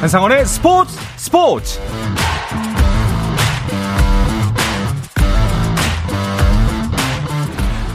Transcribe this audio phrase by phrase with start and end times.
[0.00, 1.80] 한상원의 스포츠 스포츠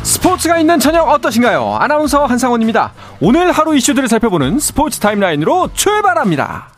[0.03, 1.77] 스포츠가 있는 저녁 어떠신가요?
[1.79, 2.91] 아나운서 한상원입니다.
[3.21, 6.73] 오늘 하루 이슈들을 살펴보는 스포츠 타임라인으로 출발합니다.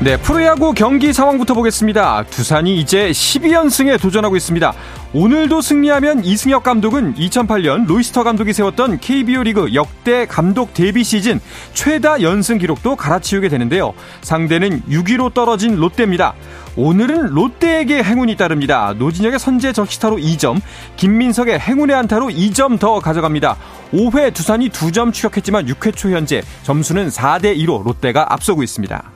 [0.00, 2.24] 네, 프로야구 경기 상황부터 보겠습니다.
[2.24, 4.74] 두산이 이제 12연승에 도전하고 있습니다.
[5.16, 11.38] 오늘도 승리하면 이승엽 감독은 2008년 로이스터 감독이 세웠던 KBO 리그 역대 감독 데뷔 시즌
[11.72, 13.94] 최다 연승 기록도 갈아치우게 되는데요.
[14.22, 16.34] 상대는 6위로 떨어진 롯데입니다.
[16.74, 18.92] 오늘은 롯데에게 행운이 따릅니다.
[18.98, 20.60] 노진혁의 선제 적시타로 2점,
[20.96, 23.56] 김민석의 행운의 안타로 2점 더 가져갑니다.
[23.92, 29.13] 5회 두산이 2점 추격했지만 6회 초 현재 점수는 4대 2로 롯데가 앞서고 있습니다.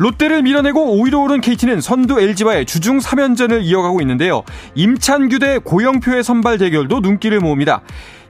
[0.00, 4.44] 롯데를 밀어내고 5위로 오른 KT는 선두 LG와의 주중 3연전을 이어가고 있는데요.
[4.74, 7.82] 임찬규 대 고영표의 선발 대결도 눈길을 모읍니다.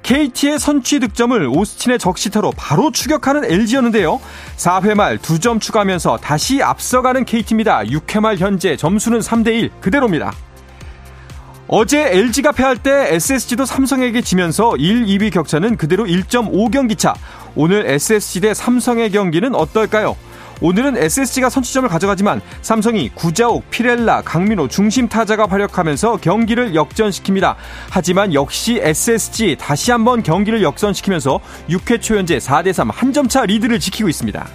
[0.03, 4.21] KT의 선취 득점을 오스틴의 적시타로 바로 추격하는 LG였는데요.
[4.57, 7.84] 4회 말 2점 추가하면서 다시 앞서가는 KT입니다.
[7.84, 10.33] 6회 말 현재 점수는 3대1 그대로입니다.
[11.69, 17.15] 어제 LG가 패할 때 SSG도 삼성에게 지면서 1, 2위 격차는 그대로 1.5경기 차.
[17.55, 20.17] 오늘 SSG 대 삼성의 경기는 어떨까요?
[20.61, 27.55] 오늘은 SSG가 선취점을 가져가지만 삼성이 구자욱, 피렐라, 강민호 중심 타자가 활약하면서 경기를 역전시킵니다.
[27.89, 33.78] 하지만 역시 SSG 다시 한번 경기를 역전시키면서 6회 초 현재 4대3 한 점 차 리드를
[33.81, 34.47] 지키고 있습니다.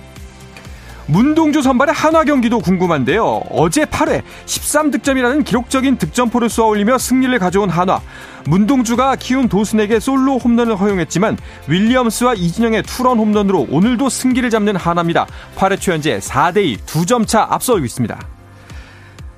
[1.07, 3.43] 문동주 선발의 한화 경기도 궁금한데요.
[3.51, 8.01] 어제 8회 13득점이라는 기록적인 득점포를 쏘아올리며 승리를 가져온 한화.
[8.47, 15.27] 문동주가 키운 도슨에게 솔로 홈런을 허용했지만 윌리엄스와 이진영의 투런 홈런으로 오늘도 승기를 잡는 한화입니다.
[15.55, 18.34] 8회 초 현재 4대2 2점 차 앞서고 있습니다.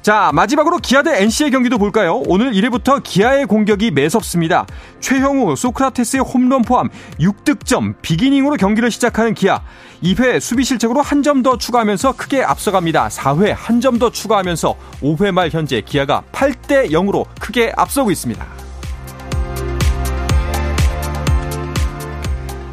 [0.08, 2.24] 자, 마지막으로 기아 대 NC의 경기도 볼까요?
[2.28, 4.66] 오늘 1회부터 기아의 공격이 매섭습니다.
[5.02, 6.88] 최형우, 소크라테스의 홈런 포함
[7.20, 9.60] 6득점, 비기닝으로 경기를 시작하는 기아.
[10.02, 13.10] 2회 수비 실책으로 한 점 더 추가하면서 크게 앞서갑니다.
[13.10, 18.57] 4회 한 점 더 추가하면서 5회 말 현재 기아가 8대 0으로 크게 앞서고 있습니다.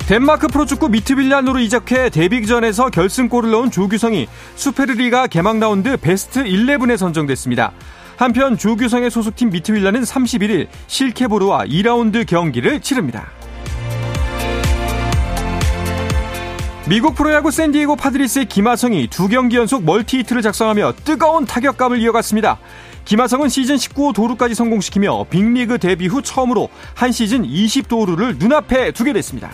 [0.06, 7.72] 덴마크 프로축구 미트빌란으로 이적해 데뷔전에서 결승골을 넣은 조규성이 수페르리가 개막 라운드 베스트 11에 선정됐습니다.
[8.18, 13.30] 한편 조규성의 소속팀 미트윌란은 31일 실케보르와 2라운드 경기를 치릅니다.
[16.86, 22.58] 미국 프로야구 샌디에고 파드리스의 김하성이 두 경기 연속 멀티히트를 작성하며 뜨거운 타격감을 이어갔습니다.
[23.06, 29.50] 김하성은 시즌 19호 도루까지 성공시키며 빅리그 데뷔 후 처음으로 한 시즌 20도루를 눈앞에 두게 됐습니다.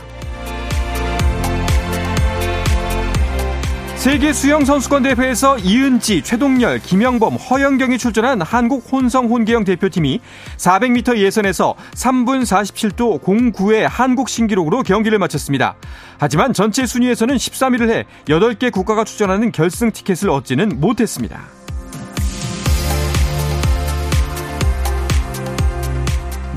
[4.00, 10.22] 세계 수영 선수권 대회에서 이은지, 최동열, 김영범, 허영경이 출전한 한국 혼성 혼계영 대표팀이
[10.56, 15.74] 400m 예선에서 3분 47도 09의 한국 신기록으로 경기를 마쳤습니다.
[16.16, 21.59] 하지만 전체 순위에서는 13위를 해 8개 국가가 출전하는 결승 티켓을 얻지는 못했습니다.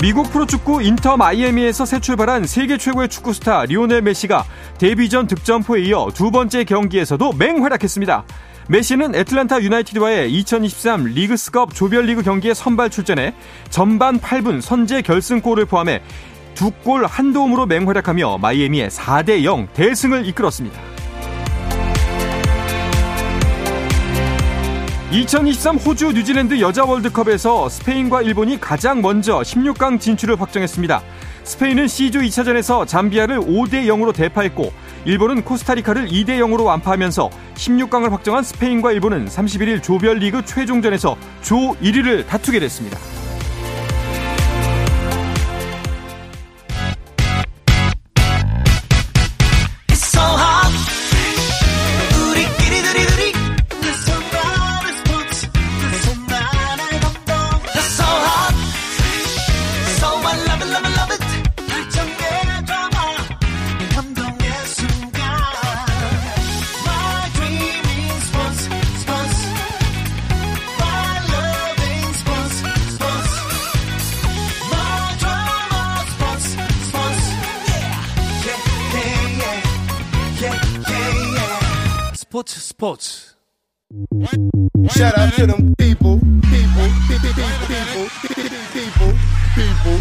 [0.00, 4.44] 미국 프로축구 인터 마이애미에서 새 출발한 세계 최고의 축구 스타 리오넬 메시가
[4.78, 8.24] 데뷔전 득점포에 이어 두 번째 경기에서도 맹활약했습니다.
[8.68, 13.34] 메시는 애틀란타 유나이티드와의 2023 리그스컵 조별리그 경기에 선발 출전해
[13.70, 16.02] 전반 8분 선제 결승골을 포함해
[16.54, 20.93] 두 골 한 도움으로 맹활약하며 마이애미의 4대 0 대승을 이끌었습니다.
[25.14, 31.02] 2023 호주 뉴질랜드 여자 월드컵에서 스페인과 일본이 가장 먼저 16강 진출을 확정했습니다.
[31.44, 34.72] 스페인은 C조 2차전에서 잠비아를 5대 0으로 대파했고
[35.04, 42.58] 일본은 코스타리카를 2대 0으로 완파하면서 16강을 확정한 스페인과 일본은 31일 조별리그 최종전에서 조 1위를 다투게
[42.58, 42.98] 됐습니다.
[82.84, 83.32] 스포츠
[84.04, 84.54] 스포츠
[84.90, 87.32] Shout out to them people, people, people,
[87.64, 88.08] people,
[88.74, 89.14] people,
[89.54, 90.00] people.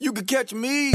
[0.00, 0.90] You can catch me.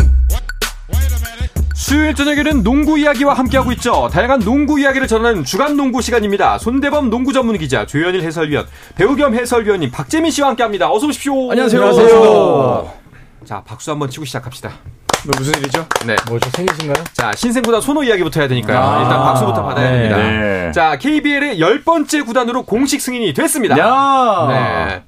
[1.74, 4.10] 수요일 저녁에는 농구 이야기와 함께하고 있죠.
[4.12, 6.58] 다양한 농구 이야기를 전하는 주간 농구 시간입니다.
[6.58, 10.92] 손대범 농구 전문 기자, 조현일 해설위원, 배우 겸 해설위원님 박재민 씨와 함께합니다.
[10.92, 11.52] 어서 오십시오.
[11.52, 11.82] 안녕하세요.
[11.82, 12.94] 안녕하세요.
[13.46, 14.74] 자, 박수 한번 치고 시작합시다.
[15.28, 15.86] 뭐 무슨 일이죠?
[16.06, 16.16] 네.
[16.30, 17.04] 뭐죠 생기신가요?
[17.14, 18.78] 자, 신생구단 손호 이야기부터 해야 되니까요.
[18.80, 19.02] 아.
[19.04, 19.98] 일단 박수부터 받아야 네.
[19.98, 20.18] 됩니다.
[20.18, 20.72] 네.
[20.74, 23.78] 자, KBL의 열 번째 구단으로 공식 승인이 됐습니다.
[23.78, 24.48] 야.
[24.50, 25.04] 네.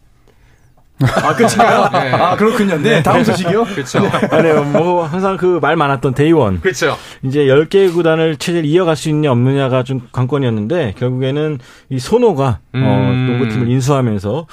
[1.01, 1.89] 아, 끝인가요?
[1.93, 2.11] 네.
[2.11, 2.77] 아, 그렇군요.
[2.81, 3.63] 네, 다음 소식이요?
[3.63, 3.99] 그렇죠.
[4.31, 6.97] 아니요, 뭐 항상 그 말 많았던 데이원 그렇죠.
[7.23, 13.27] 이제 10개 구단을 체제를 이어갈 수 있냐 없느냐가 좀 관건이었는데 결국에는 이 손호가 어, 음.
[13.29, 14.45] 농구팀을 인수하면서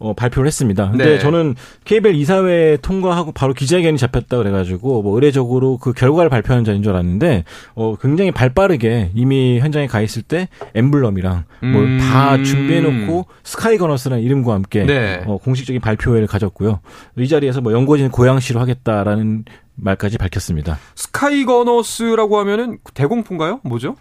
[0.00, 0.90] 어, 발표를 했습니다.
[0.90, 1.18] 근데 네.
[1.18, 1.54] 저는
[1.84, 7.44] KBL 이사회 통과하고 바로 기자회견이 잡혔다 그래가지고 뭐 의례적으로 그 결과를 발표하는 자인 줄 알았는데
[7.74, 11.72] 어, 굉장히 발빠르게 이미 현장에 가 있을 때 엠블럼이랑 음.
[11.72, 15.22] 뭘다 준비해놓고 스카이 거너스라는 이름과 함께 네.
[15.26, 16.80] 어, 공식적인 발표회를 가졌고요.
[17.18, 19.44] 이 자리에서 뭐 연고지는 고양시로 하겠다라는
[19.74, 20.78] 말까지 밝혔습니다.
[20.94, 23.60] 스카이 거너스라고 하면은 대공포인가요?
[23.64, 23.96] 뭐죠?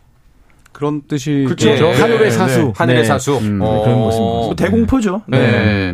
[0.79, 1.71] 그런 뜻이 그쵸.
[1.71, 1.87] 있죠.
[1.89, 1.93] 예.
[1.93, 2.71] 하늘의 사수.
[2.73, 3.05] 하늘의 네.
[3.05, 3.37] 사수.
[3.37, 3.83] 음, 어.
[3.83, 5.23] 그런 모습인 것뭐 대공포죠.
[5.27, 5.93] 네.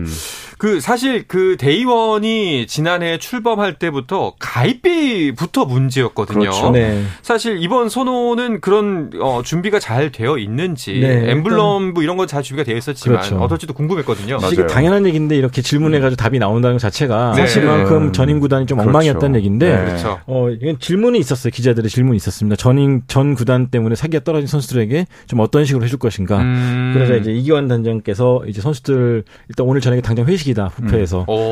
[0.56, 0.58] 음.
[0.58, 6.40] 그 사실 그 데이원이 지난해 출범할 때부터 가입비부터 문제였거든요.
[6.40, 6.72] 그렇죠.
[6.72, 7.04] 네.
[7.22, 12.42] 사실 이번 선호는 그런 어, 준비가 잘 되어 있는지 네, 엠블럼 뭐 이런 건 잘
[12.42, 13.38] 준비가 되어 있었지만 그렇죠.
[13.38, 14.40] 어떨지도 궁금했거든요.
[14.52, 17.42] 이게 당연한 얘기인데 이렇게 질문해가지고 답이 나온다는 것 자체가 네.
[17.42, 18.90] 사실 그만큼 전임 구단이 좀 그렇죠.
[18.90, 19.86] 엉망이었다는 얘기인데 네.
[19.86, 20.20] 그렇죠.
[20.26, 20.48] 어
[20.80, 25.86] 질문이 있었어요 기자들의 질문이 있었습니다 전임 전 구단 때문에 사기가 떨어진 선수들에게 좀 어떤 식으로
[25.86, 26.92] 해줄 것인가 음.
[26.96, 31.52] 그러자 이제 이기환 단장께서 이제 선수들 일단 오늘 저녁에 당장 회식 이다 부페에서 오.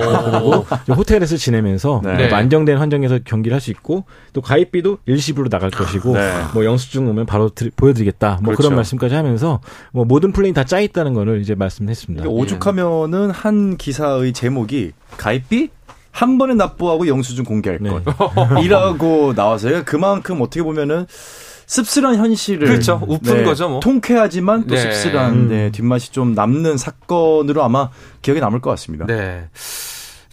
[0.85, 2.27] 그리고 호텔에서 지내면서 네.
[2.29, 4.03] 뭐 안정된 환경에서 경기를 할 수 있고
[4.33, 6.31] 또 가입비도 일시불로 나갈 것이고 네.
[6.53, 8.69] 뭐 영수증 오면 바로 드- 보여드리겠다 뭐그 그렇죠.
[8.69, 9.61] 런 말씀까지 하면서
[9.91, 12.27] 뭐 모든 플레이 다 짜 있다는 거를 이제 말씀했습니다.
[12.27, 15.69] 오죽하면은 한 기사의 제목이 가입비
[16.11, 17.89] 한 번에 납부하고 영수증 공개할 네.
[17.89, 18.03] 것
[18.63, 19.83] 이라고 나와서요.
[19.85, 21.05] 그만큼 어떻게 보면은
[21.73, 23.01] 씁쓸한 현실을 그렇죠.
[23.07, 23.79] 우픈 거죠, 뭐.
[23.79, 24.81] 통쾌하지만 또 네.
[24.81, 25.49] 씁쓸한 음.
[25.49, 27.89] 네, 뒷맛이 좀 남는 사건으로 아마
[28.21, 29.07] 기억에 남을 것 같습니다.
[29.07, 29.49] 네.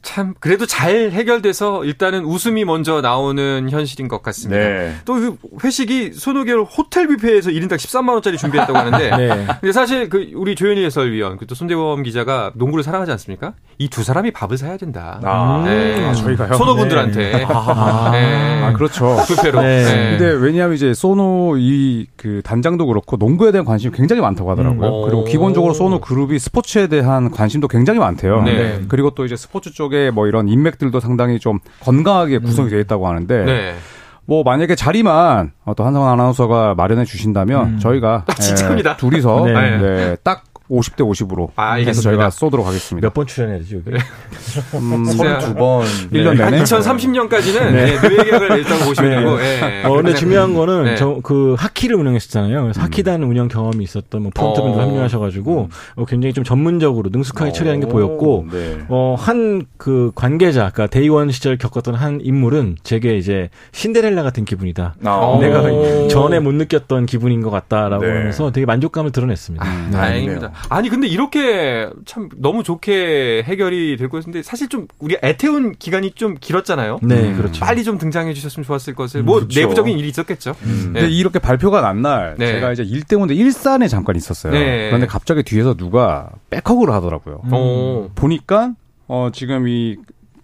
[0.03, 4.59] 참 그래도 잘 해결돼서 일단은 웃음이 먼저 나오는 현실인 것 같습니다.
[4.63, 4.95] 네.
[5.05, 9.47] 또그 회식이 손호결 호텔 뷔페에서 1인당 13만 원짜리 준비했다고 하는데 네.
[9.61, 13.53] 근데 사실 그 우리 조현일 해설위원 그또 손대범 기자가 농구를 사랑하지 않습니까?
[13.79, 15.21] 이 두 사람이 밥을 사야 된다.
[15.25, 16.05] 아, 네.
[16.07, 16.55] 아, 저희가요?
[16.55, 18.11] 선호분들한테 아.
[18.13, 18.63] 네.
[18.65, 19.17] 아, 그렇죠.
[19.29, 19.61] 뷔페로.
[19.61, 19.85] 네.
[19.85, 20.19] 네.
[20.19, 24.89] 근데 왜냐하면 이제 소노 이 그 단장도 그렇고 농구에 대한 관심이 굉장히 많다고 하더라고요.
[25.01, 25.03] 음.
[25.07, 25.25] 그리고 오.
[25.25, 28.43] 기본적으로 소노 그룹이 스포츠에 대한 관심도 굉장히 많대요.
[28.43, 28.83] 네.
[28.89, 33.45] 그리고 또 이제 스포츠 쪽에 뭐 이런 인맥들도 상당히 좀 건강하게 구성이 되어 있다고 하는데
[33.45, 33.75] 네.
[34.27, 38.93] 뭐 만약에 자리만 또 한성원 아나운서가 마련해 주신다면 저희가 아, 진짜입니다.
[38.93, 39.79] 예, 둘이서 네.
[39.79, 42.11] 네, 딱 50대 50으로 아, 해서 알겠습니다.
[42.11, 43.07] 저희가 쏘도록 하겠습니다.
[43.07, 43.91] 몇 번 출연해야 되지 여기?
[44.75, 45.85] 음, 서른두 번.
[46.13, 48.01] 일년한 내내 2030년까지는 네.
[48.01, 49.41] 노예 계약을 일단 보시면 되고.
[49.43, 49.83] 예.
[49.85, 50.97] 어, 근데 중요한 거는 네.
[50.97, 52.63] 저그 하키를 운영했었잖아요.
[52.63, 54.85] 그래서 하키단 운영 경험이 있었던 뭐 프론트분들 어.
[54.85, 58.79] 합류하셔가지고 어, 굉장히 좀 전문적으로 능숙하게 처리하는 게 보였고 네.
[58.89, 64.95] 어, 한 그 관계자, 그러니까 데이원 시절 겪었던 한 인물은 제게 이제 신데렐라 같은 기분이다.
[65.05, 66.07] 아, 내가 오.
[66.09, 68.11] 전에 못 느꼈던 기분인 것 같다라고 네.
[68.11, 69.65] 하면서 되게 만족감을 드러냈습니다.
[69.67, 69.97] 아, 네.
[69.97, 70.53] 다행입니다.
[70.69, 76.37] 아니 근데 이렇게 참 너무 좋게 해결이 되고 있는데 사실 좀 우리 애태운 기간이 좀
[76.41, 77.01] 길었잖아요.
[77.03, 77.61] 네, 그렇죠.
[77.61, 79.23] 빨리 좀 등장해 주셨으면 좋았을 것을.
[79.23, 79.61] 뭐 그렇죠.
[79.61, 80.55] 내부적인 일이 있었겠죠.
[80.61, 81.09] 근데 네.
[81.09, 82.53] 이렇게 발표가 난날 네.
[82.53, 84.53] 제가 이제 일 때문에 일산에 잠깐 있었어요.
[84.53, 84.89] 네.
[84.89, 87.43] 그런데 갑자기 뒤에서 누가 back hug를 하더라고요.
[87.51, 88.11] 어.
[88.15, 88.75] 보니까
[89.07, 89.97] 어 지금 이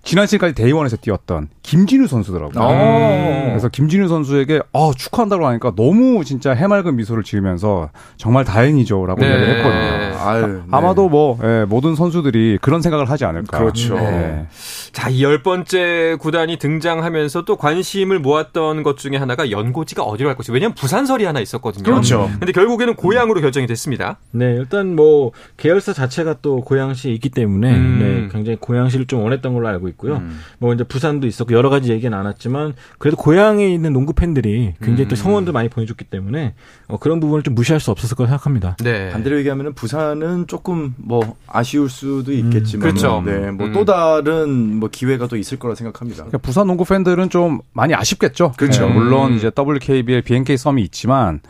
[0.07, 2.63] 지난 시즌까지 데이원에서 뛰었던 김진우 선수더라고요.
[2.63, 3.47] 어.
[3.49, 9.29] 그래서 김진우 선수에게 어, 축하한다고 하니까 너무 진짜 해맑은 미소를 지으면서 정말 다행이죠라고 네.
[9.29, 10.16] 이야기를 했거든요.
[10.21, 10.61] 아유, 네.
[10.71, 13.59] 아마도 뭐 예, 모든 선수들이 그런 생각을 하지 않을까.
[13.59, 13.95] 그렇죠.
[13.97, 14.47] 네.
[14.93, 20.37] 자, 이 열 번째 구단이 등장하면서 또 관심을 모았던 것 중에 하나가 연고지가 어디로 갈
[20.37, 20.53] 것이.
[20.53, 21.83] 왜냐면 부산설이 하나 있었거든요.
[21.83, 22.31] 그렇죠.
[22.39, 24.19] 근데 결국에는 고향으로 결정이 됐습니다.
[24.31, 27.99] 네, 일단 뭐 계열사 자체가 또 고양시에 있기 때문에 음.
[27.99, 30.19] 네, 굉장히 고양시를 좀 원했던 걸로 알고 있고요.
[30.19, 30.39] 음.
[30.59, 35.09] 뭐 이제 부산도 있었고 여러 가지 얘기가 나눴지만 그래도 고향에 있는 농구 팬들이 굉장히 음.
[35.09, 36.55] 또 성원도 많이 보내줬기 때문에
[36.87, 38.77] 어, 그런 부분을 좀 무시할 수 없었을 거라 생각합니다.
[38.85, 39.11] 네.
[39.11, 43.23] 반대로 얘기하면 부산 은 조금 뭐 아쉬울 수도 있겠지만 그렇죠.
[43.25, 43.73] 네, 뭐 음.
[43.73, 46.25] 또 다른 뭐 기회가 또 있을 거라 생각합니다.
[46.25, 48.53] 그러니까 부산 농구 팬들은 좀 많이 아쉽겠죠.
[48.57, 48.85] 그렇죠.
[48.85, 49.37] 예, 물론 음.
[49.37, 51.41] 이제 WKBL, BNK 썸이 있지만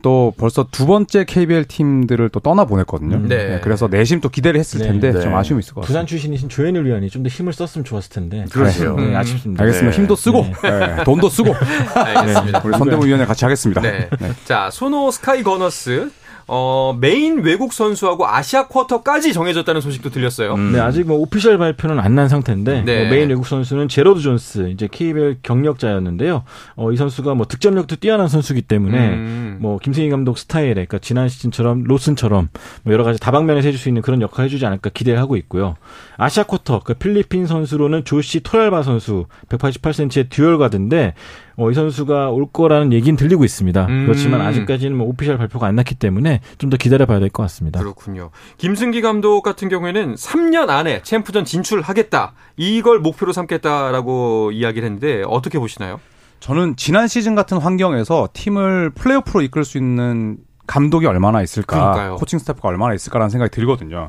[0.00, 3.18] 또 벌써 두 번째 KBL 팀들을 또 떠나 보냈거든요.
[3.18, 3.54] 네.
[3.54, 4.86] 예, 그래서 내심 또 기대를 했을 네.
[4.86, 5.20] 텐데 네.
[5.20, 6.08] 좀 아쉬움이 있을 것 부산 같습니다.
[6.08, 8.44] 출신이신 조현일 위원이 좀 더 힘을 썼으면 좋았을 텐데.
[8.52, 8.94] 그러세요.
[8.94, 9.16] 네, 음.
[9.16, 9.62] 아쉽습니다.
[9.64, 9.90] 알겠습니다.
[9.90, 9.96] 네.
[10.00, 11.52] 힘도 쓰고 예, 돈도 쓰고
[11.94, 12.62] 알겠습니다.
[12.64, 13.80] 우리 선대문 위원회 같이 하겠습니다.
[13.80, 14.08] 네.
[14.44, 16.12] 자, 소노 스카이 거너스.
[16.50, 20.56] 어, 메인 외국 선수하고 아시아 쿼터까지 정해졌다는 소식도 들렸어요.
[20.56, 23.06] 네, 아직 뭐 official 발표는 안 난 상태인데 네.
[23.06, 26.42] 어, 메인 외국 선수는 제로드 존스 이제 KBL 경력자였는데요.
[26.74, 29.58] 어, 이 선수가 뭐 득점력도 뛰어난 선수기 때문에 음.
[29.60, 32.48] 뭐 김승희 감독 스타일에 그러니까 지난 시즌처럼 로슨처럼
[32.82, 35.76] 뭐 여러 가지 다방면에서 해줄 수 있는 그런 역할을 해주지 않을까 기대를 하고 있고요.
[36.16, 41.14] 아시아 쿼터 그 필리핀 선수로는 조시 토랄바 선수 188cm의 dual 가드인데
[41.60, 43.86] 어, 이 선수가 올 거라는 얘기는 들리고 있습니다.
[43.86, 44.06] 음.
[44.06, 47.80] 그렇지만 아직까지는 뭐 오피셜 발표가 안 났기 때문에 좀 더 기다려봐야 될 것 같습니다.
[47.80, 48.30] 그렇군요.
[48.58, 52.32] 김승기 감독 같은 경우에는 3년 안에 챔프전 진출하겠다.
[52.56, 56.00] 이걸 목표로 삼겠다라고 이야기를 했는데 어떻게 보시나요?
[56.40, 60.36] 저는 지난 시즌 같은 환경에서 팀을 플레이오프로 이끌 수 있는
[60.68, 62.16] 감독이 얼마나 있을까, 그러니까요.
[62.16, 64.08] 코칭 스태프가 얼마나 있을까라는 생각이 들거든요.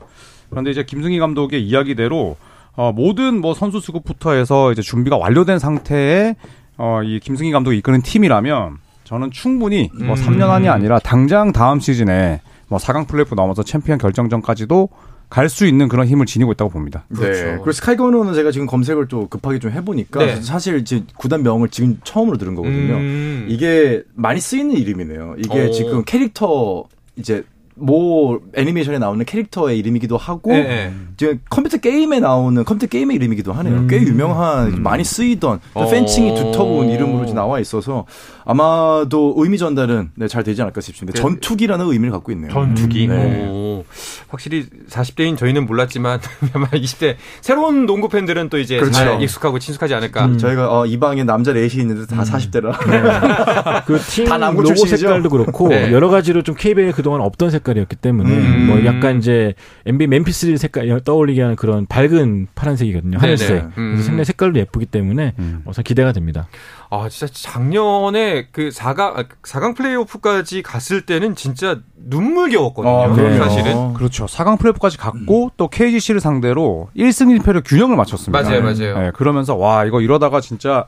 [0.49, 2.35] 그런데 이제 김승희 감독의 이야기대로
[2.75, 6.35] 어, 모든 뭐 선수 수급부터 해서 이제 준비가 완료된 상태에
[6.79, 10.15] 어, 이 김승희 감독이 이끄는 팀이라면 저는 충분히 뭐 음.
[10.15, 14.87] 3년 안이 아니라 당장 다음 시즌에 뭐 4강 플레이오프 넘어서 챔피언 결정전까지도
[15.29, 17.03] 갈 수 있는 그런 힘을 지니고 있다고 봅니다.
[17.15, 17.43] 그렇죠.
[17.43, 17.51] 네.
[17.57, 20.41] 그리고 스카이거너는 제가 지금 검색을 또 급하게 좀 해보니까 네.
[20.41, 22.95] 사실 이제 구단 명을 지금 처음으로 들은 거거든요.
[22.95, 23.45] 음.
[23.47, 25.35] 이게 많이 쓰이는 이름이네요.
[25.37, 25.71] 이게 오.
[25.71, 27.43] 지금 캐릭터 이제
[27.81, 30.93] 뭐 애니메이션에 나오는 캐릭터의 이름이기도 하고 네, 네.
[31.17, 33.87] 지금 컴퓨터 게임에 나오는 컴퓨터 게임의 이름이기도 하네요.
[33.87, 35.89] 꽤 유명한 많이 쓰이던 어.
[35.89, 38.05] 팬층이 두터운 이름으로 나와 있어서
[38.45, 41.17] 아마도 의미 전달은 네, 잘 되지 않을까 싶습니다.
[41.17, 41.21] 네.
[41.21, 42.51] 전투기라는 의미를 갖고 있네요.
[42.51, 43.07] 전투기.
[43.07, 43.83] 네.
[44.29, 46.19] 오, 확실히 40대인 저희는 몰랐지만
[46.53, 48.93] 아마 20대 새로운 농구 팬들은 또 이제 그렇죠.
[48.93, 50.25] 잘 익숙하고 친숙하지 않을까.
[50.25, 50.37] 음.
[50.37, 52.77] 저희가 어, 이 방에 남자 넷이 있는데 다 40대라.
[53.85, 54.97] 그팀다 남고 로고 출신이죠?
[55.07, 55.91] 색깔도 그렇고 네.
[55.91, 58.67] 여러 가지로 좀 KBL 그동안 없던 색깔이었기 때문에 음.
[58.67, 59.53] 뭐 약간 이제
[59.85, 63.17] NBA 멤피스 색깔 떠올리게 하는 그런 밝은 파란색이거든요.
[63.17, 63.49] 하늘색.
[63.49, 63.69] 네네.
[63.77, 64.01] 음.
[64.03, 65.63] 그래서 색깔도 예쁘기 때문에 음.
[65.65, 66.47] 우선 기대가 됩니다.
[66.91, 72.91] 아, 진짜 작년에 그 4강, 4강 플레이오프까지 갔을 때는 진짜 눈물겨웠거든요.
[72.93, 73.37] 어, 그럼요.
[73.43, 73.93] 사실은.
[73.93, 74.25] 그렇죠.
[74.25, 78.41] 4강 플레이오프까지 갔고 또 KGC를 상대로 1승 1패로 균형을 맞췄습니다.
[78.41, 78.97] 맞아요, 맞아요.
[78.99, 80.85] 네, 그러면서 와 이거 이러다가 진짜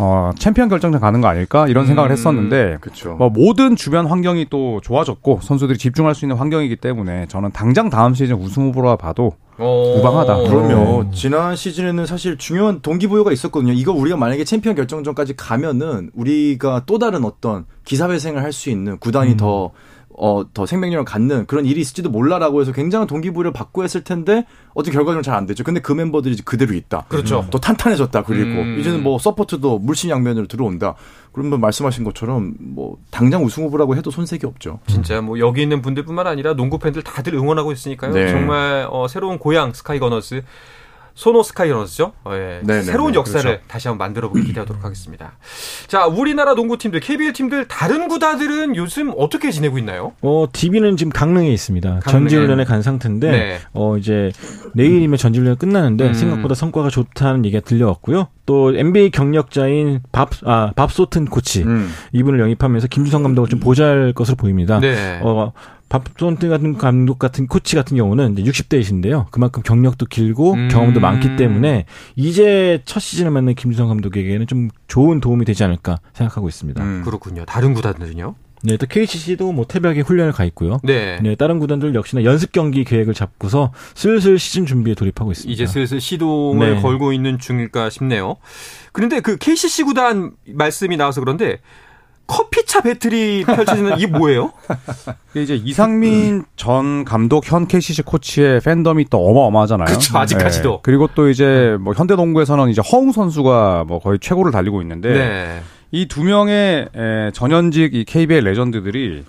[0.00, 3.16] 어, 챔피언 결정전 가는 거 아닐까 이런 생각을 음, 했었는데 그렇죠.
[3.16, 8.14] 뭐 모든 주변 환경이 또 좋아졌고 선수들이 집중할 수 있는 환경이기 때문에 저는 당장 다음
[8.14, 10.36] 시즌 우승 후보라 봐도 어, 무방하다.
[10.48, 11.10] 그럼요.
[11.12, 13.72] 지난 시즌에는 사실 중요한 동기부여가 있었거든요.
[13.72, 19.36] 이거 우리가 만약에 챔피언 결정전까지 가면은 우리가 또 다른 어떤 기사회생을 할 수 있는 구단이
[19.36, 19.72] 더
[20.20, 24.44] 어, 더 생명력을 갖는 그런 일이 있을지도 몰라라고 해서 굉장한 동기부여를 받고 했을 텐데
[24.74, 25.64] 어떤 결과적으로 잘안 됐죠.
[25.64, 27.04] 근데 그 멤버들이 이제 그대로 있다.
[27.08, 27.46] 그렇죠.
[27.50, 28.24] 또 탄탄해졌다.
[28.24, 28.78] 그리고 음.
[28.80, 30.94] 이제는 뭐 support도 물심양면으로 들어온다.
[31.32, 34.80] 그러면 말씀하신 것처럼 뭐 당장 우승 후보라고 해도 손색이 없죠.
[34.86, 38.12] 진짜 뭐 여기 있는 분들뿐만 아니라 농구 팬들 다들 응원하고 있으니까요.
[38.12, 38.28] 네.
[38.28, 40.42] 정말 어, 새로운 고향 스카이거너스
[41.18, 42.12] 소노 스카이거너스죠.
[42.22, 42.60] 어, 예.
[42.62, 43.60] 네, 네, 새로운 네, 역사를 그렇죠.
[43.66, 45.32] 다시 한번 만들어보기 기대하도록 하겠습니다.
[45.88, 50.12] 자, 우리나라 농구팀들, KBL 팀들 다른 구단들은 요즘 어떻게 지내고 있나요?
[50.22, 52.02] 어, DB는 지금 강릉에 있습니다.
[52.06, 53.58] 전지훈련에 간 상태인데, 네.
[53.72, 54.30] 어, 이제
[54.74, 56.14] 내일이면 전지훈련 끝나는데 음.
[56.14, 58.28] 생각보다 성과가 좋다는 얘기가 들려왔고요.
[58.46, 61.64] 또 NBA 경력자인 밥, 아, 밥소튼 코치.
[61.64, 61.90] 음.
[62.12, 64.78] 이분을 영입하면서 김주성 감독을 좀 보잘 것으로 보입니다.
[64.78, 65.18] 네.
[65.24, 65.52] 어,
[65.88, 69.30] 밥소튼 같은 감독 같은 코치 같은 경우는 이제 60대이신데요.
[69.30, 70.68] 그만큼 경력도 길고 음.
[70.68, 76.48] 경험도 많기 때문에 이제 첫 시즌을 맞는 김주성 감독에게는 좀 좋은 도움이 되지 않을까 생각하고
[76.48, 76.82] 있습니다.
[76.82, 77.02] 음.
[77.04, 77.44] 그렇군요.
[77.46, 78.34] 다른 구단들은요?
[78.62, 80.78] 네, 또 KCC도 뭐 태백에 훈련을 가 있고요.
[80.82, 81.20] 네.
[81.22, 85.52] 네, 다른 구단들 역시나 연습 경기 계획을 잡고서 슬슬 시즌 준비에 돌입하고 있습니다.
[85.52, 86.80] 이제 슬슬 시동을 네.
[86.80, 88.36] 걸고 있는 중일까 싶네요.
[88.92, 91.60] 그런데 그 KCC 구단 말씀이 나와서 그런데
[92.28, 94.52] 커피차 배틀이 펼쳐지는 이게 뭐예요?
[95.34, 99.86] 이제 이상민 전 감독 현 KCC 코치의 팬덤이 또 어마어마하잖아요.
[99.86, 100.70] 그쵸, 아직까지도.
[100.70, 100.78] 네.
[100.82, 105.60] 그리고 또 이제 뭐 현대농구에서는 이제 허웅 선수가 뭐 거의 최고를 달리고 있는데 네.
[105.90, 109.24] 이두 명의 에, 전현직 이 KBL 레전드들이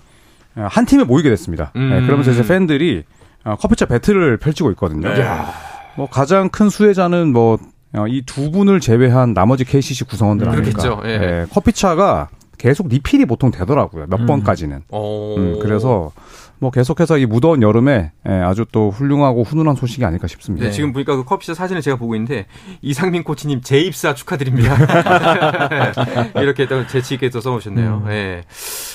[0.56, 1.72] 어, 한 팀에 모이게 됐습니다.
[1.76, 1.90] 음.
[1.90, 3.04] 네, 그러면서 이제 팬들이
[3.44, 5.08] 어, 커피차 배틀을 펼치고 있거든요.
[5.96, 7.58] 뭐 가장 큰 수혜자는 뭐
[8.08, 10.64] 이 두 분을 제외한 나머지 KCC 구성원들 아닐까.
[10.70, 11.02] 그렇겠죠.
[11.06, 11.10] 예.
[11.10, 12.28] 예, 커피차가
[12.60, 14.04] 계속 리필이 보통 되더라고요.
[14.06, 14.26] 몇 음.
[14.26, 14.82] 번까지는.
[14.90, 15.34] 어.
[15.38, 16.12] 음, 그래서
[16.60, 20.66] 뭐 계속해서 이 무더운 여름에 예, 아주 또 훌륭하고 훈훈한 소식이 아닐까 싶습니다.
[20.66, 22.46] 네, 지금 보니까 그 커피차 사진을 제가 보고 있는데
[22.82, 24.76] 이상민 코치님 재입사 축하드립니다.
[26.36, 28.04] 이렇게 또 재치 있게 또 써오셨네요.
[28.06, 28.42] 네,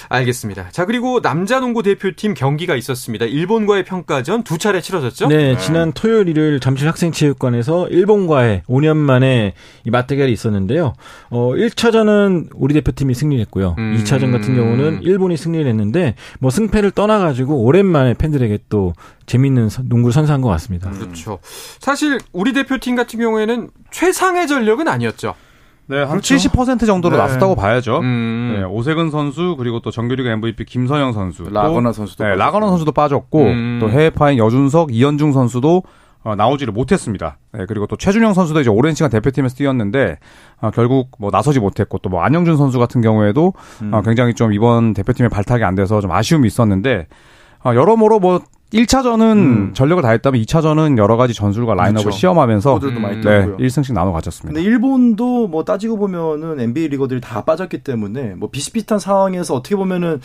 [0.10, 0.70] 알겠습니다.
[0.70, 3.26] 자 그리고 남자 농구 대표팀 경기가 있었습니다.
[3.26, 5.28] 일본과의 평가전 두 차례 치러졌죠?
[5.28, 9.54] 네, 지난 토요일 일요일 잠실 학생체육관에서 일본과의 5년 만에
[9.86, 10.94] 이 맞대결이 있었는데요.
[11.32, 13.74] 어, 1차전은 우리 대표팀이 승리를 했고요.
[13.80, 13.98] 음.
[13.98, 18.94] 2차전 같은 경우는 일본이 승리를 했는데 뭐 승패를 떠나가지고 오랜만에 팬들에게 또
[19.26, 20.90] 재밌는 선- 농구를 선사한 것 같습니다.
[20.92, 21.40] 그렇죠.
[21.80, 25.34] 사실 우리 대표팀 같은 경우에는 최상의 전력은 아니었죠.
[25.88, 26.36] 네, 한 그렇죠.
[26.36, 27.22] 70% 정도로 네.
[27.22, 28.00] 나섰다고 봐야죠.
[28.00, 28.56] 음.
[28.58, 32.40] 네, 오세근 선수 그리고 또 정규리그 MVP 김선영 선수, 또- 라거나 선수도 네, 빠졌고.
[32.46, 33.78] 라거나 선수도 빠졌고 음.
[33.80, 35.84] 또 해외파인 여준석, 이현중 선수도
[36.24, 37.38] 어, 나오지를 못했습니다.
[37.54, 40.18] 네, 그리고 또 최준영 선수도 이제 오랜 시간 대표팀에서 뛰었는데
[40.60, 43.94] 어, 결국 뭐 나서지 못했고 또 뭐 안영준 선수 같은 경우에도 음.
[43.94, 47.06] 어, 굉장히 좀 이번 대표팀에 발탁이 안 돼서 좀 아쉬움이 있었는데 어,
[47.74, 48.42] 여러모로 뭐
[48.74, 49.72] 1차전은 음.
[49.74, 52.18] 전력을 다했다면 2차전은 여러 가지 전술과 라인업을 그렇죠.
[52.18, 53.58] 시험하면서 많이 네, 떴고요.
[53.58, 54.54] 1승씩 나눠 가졌습니다.
[54.54, 60.20] 근데 일본도 뭐 따지고 보면은 NBA 리거들이 다 빠졌기 때문에 뭐 비슷비슷한 상황에서 어떻게 보면은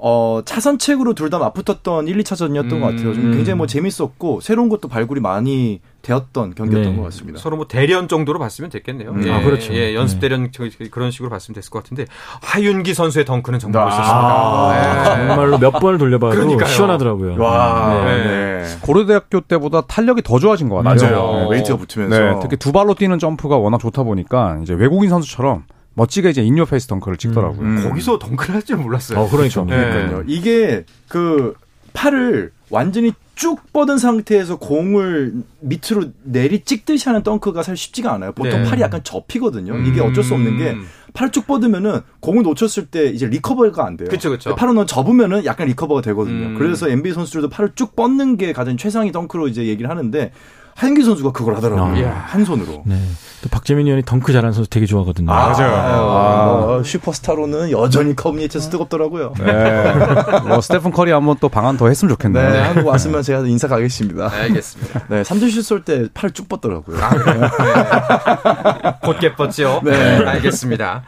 [0.00, 2.80] 어 차선책으로 둘 다 맞붙었던 1, 2차전이었던 음.
[2.80, 3.14] 것 같아요.
[3.14, 6.96] 좀 굉장히 뭐 재밌었고 새로운 것도 발굴이 많이 되었던 경기였던 네.
[6.96, 7.38] 것 같습니다.
[7.40, 9.10] 서로 뭐 대련 정도로 봤으면 됐겠네요.
[9.10, 9.26] 음.
[9.26, 9.74] 예, 아, 그렇죠.
[9.74, 10.20] 예, 연습 네.
[10.28, 12.06] 대련 저- 그런 식으로 봤으면 됐을 것 같은데
[12.42, 13.84] 하윤기 선수의 덩크는 정말 아.
[13.86, 15.22] 멋있었습니다.
[15.24, 15.26] 예.
[15.28, 16.68] 정말로 몇 번을 돌려봐도 그러니까요.
[16.68, 17.36] 시원하더라고요.
[17.42, 18.24] 와, 네.
[18.24, 18.64] 네.
[18.80, 21.10] 고려대학교 때보다 탄력이 더 좋아진 것 같아요.
[21.10, 21.48] 맞아요.
[21.50, 21.56] 네.
[21.56, 22.18] 웨이트가 붙으면서.
[22.18, 25.64] 네, 특히 두 발로 뛰는 점프가 워낙 좋다 보니까 이제 외국인 선수처럼
[25.94, 27.60] 멋지게 이제 in your face 덩크를 찍더라고요.
[27.60, 27.82] 음.
[27.88, 29.18] 거기서 덩크를 할 줄 몰랐어요.
[29.18, 29.62] 어, 그러니까.
[29.64, 29.76] 네.
[29.76, 30.22] 그러니까요.
[30.28, 31.54] 이게 그
[31.92, 38.32] 팔을 완전히 쭉 뻗은 상태에서 공을 밑으로 내리 찍듯이 하는 덩크가 사실 쉽지가 않아요.
[38.32, 38.68] 보통 네.
[38.68, 39.76] 팔이 약간 접히거든요.
[39.78, 40.86] 이게 어쩔 수 없는 게 음.
[41.14, 44.08] 팔을 쭉 뻗으면은 공을 놓쳤을 때 이제 recover가 안 돼요.
[44.10, 44.56] 그쵸, 그쵸.
[44.56, 46.48] 팔은 접으면은 약간 recover가 되거든요.
[46.48, 46.54] 음.
[46.58, 50.32] 그래서 NBA 선수들도 팔을 쭉 뻗는 게 가장 최상위 덩크로 이제 얘기를 하는데
[50.78, 52.08] 하윤기 선수가 그걸 하더라고요.
[52.08, 52.24] 아.
[52.28, 52.82] 한 손으로.
[52.86, 52.96] 네.
[53.42, 55.26] 또 박재민 위원이 덩크 잘하는 선수 되게 좋아하거든요.
[55.26, 56.66] 맞아요.
[56.66, 59.34] 뭐 슈퍼스타로는 여전히 커뮤니티에서 뜨겁더라고요.
[59.38, 59.92] 네.
[60.46, 62.50] 뭐 스테픈 커리 한번 또 방한 더 했으면 좋겠네요.
[62.50, 64.30] 네, 한국 왔으면 제가 인사 가겠습니다.
[64.32, 65.02] 알겠습니다.
[65.10, 66.96] 네, 삼점슛 쏠 때팔쭉 뻗더라고요.
[69.02, 69.80] 곧게 뻗죠.
[69.84, 70.24] 네.
[70.24, 71.02] 알겠습니다.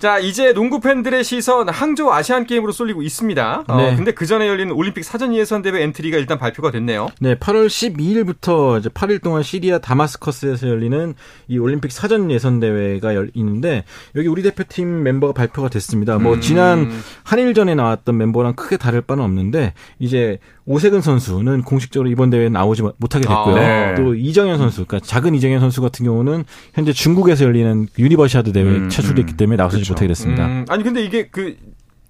[0.00, 3.64] 자, 이제 농구 팬들의 시선 항저우 아시안 게임으로 쏠리고 있습니다.
[3.68, 3.94] 어, 네.
[3.96, 7.10] 근데 그 전에 열리는 올림픽 사전 예선 대회 엔트리가 일단 발표가 됐네요.
[7.20, 11.14] 네, 8월 12일부터 이제 8일 동안 시리아 다마스커스에서 열리는
[11.48, 13.84] 이 올림픽 사전 예선 대회가 열, 있는데
[14.16, 16.16] 여기 우리 대표팀 멤버가 발표가 됐습니다.
[16.16, 16.40] 뭐 음.
[16.40, 16.90] 지난
[17.24, 20.38] 한일전에 나왔던 멤버랑 크게 다를 바는 없는데 이제
[20.70, 23.56] 오세근 선수는 공식적으로 이번 대회에 나오지 못하게 됐고요.
[23.56, 23.94] 아, 네.
[23.96, 28.88] 또 이정현 선수, 그러니까 작은 이정현 선수 같은 경우는 현재 중국에서 열리는 유니버시아드 대회에 음,
[28.88, 29.94] 차출됐기 때문에 나서지 그렇죠.
[29.94, 30.46] 못하게 됐습니다.
[30.46, 31.56] 음, 아니 근데 이게 그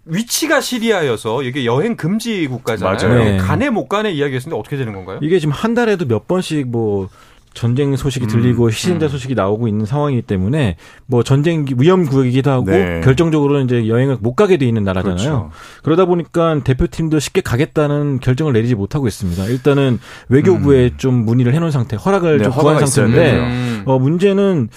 [0.05, 2.97] 위치가 시리아여서 이게 여행 금지 국가잖아요.
[2.97, 3.25] 맞아요.
[3.25, 3.37] 네.
[3.39, 5.21] 가네 못 가네 이야기였는데 어떻게 되는 건가요?
[5.23, 7.09] 이게 지금 한 달에도 몇 번씩 뭐
[7.53, 13.01] 전쟁 소식이 들리고 희생자 소식이 나오고 있는 상황이기 때문에 뭐 전쟁 위험 구역이기도 하고 네.
[13.03, 15.17] 결정적으로는 이제 여행을 못 가게 돼 있는 나라잖아요.
[15.17, 15.51] 그렇죠.
[15.83, 19.47] 그러다 보니까 대표팀도 쉽게 가겠다는 결정을 내리지 못하고 있습니다.
[19.47, 23.33] 일단은 외교부에 좀 문의를 해놓은 상태, 허락을 네, 좀 구한 상태인데.
[23.39, 23.83] 음.
[23.87, 24.69] 어 문제는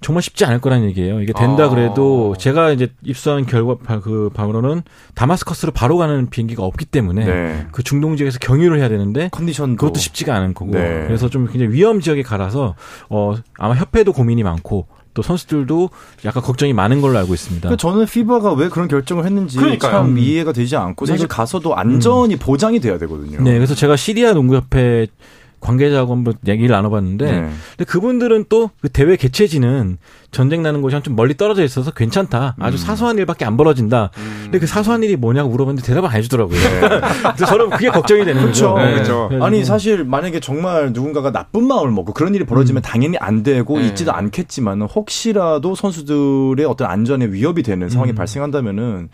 [0.00, 1.20] 정말 쉽지 않을 거라는 얘기예요.
[1.20, 1.68] 이게 된다 아.
[1.68, 4.82] 그래도 제가 이제 입수한 결과 바- 그 방으로는
[5.14, 7.66] 다마스커스로 바로 가는 비행기가 없기 때문에 네.
[7.72, 11.04] 그 중동 지역에서 경유를 해야 되는데 컨디션도 그것도 쉽지가 않은 거고 네.
[11.06, 12.74] 그래서 좀 굉장히 위험 지역에 가라서
[13.10, 15.90] 어 아마 협회도 고민이 많고 또 선수들도
[16.24, 17.68] 약간 걱정이 많은 걸로 알고 있습니다.
[17.68, 19.90] 그러니까 저는 피바가 왜 그런 결정을 했는지 그러니까요.
[19.92, 23.40] 참 이해가 되지 않고 사실 이거- 가서도 안전이 보장이 돼야 되거든요.
[23.42, 25.08] 네, 그래서 제가 시리아 농구협회
[25.60, 27.50] 관계자하고 한번 얘기를 나눠봤는데, 네.
[27.76, 29.98] 근데 그분들은 또 그 대회 개최지는
[30.30, 32.56] 전쟁 나는 곳이 좀 멀리 떨어져 있어서 괜찮다.
[32.58, 32.78] 아주 음.
[32.78, 34.10] 사소한 일밖에 안 벌어진다.
[34.44, 36.58] 근데 그 사소한 일이 뭐냐고 물어봤는데 대답을 안 해주더라고요.
[37.34, 38.74] 그래서 저는 그게 걱정이 되는 그렇죠.
[38.74, 38.84] 거죠.
[38.84, 38.92] 네.
[38.94, 39.28] 그렇죠.
[39.28, 43.78] 그래가지고 아니 사실 만약에 정말 누군가가 나쁜 마음을 먹고 그런 일이 벌어지면 당연히 안 되고
[43.78, 43.88] 네.
[43.88, 48.14] 있지도 않겠지만 혹시라도 선수들의 어떤 안전에 위협이 되는 상황이 음.
[48.14, 49.10] 발생한다면은